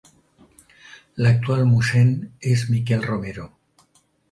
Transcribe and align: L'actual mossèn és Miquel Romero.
L'actual 1.25 1.61
mossèn 1.73 2.11
és 2.55 2.65
Miquel 2.73 3.07
Romero. 3.13 3.49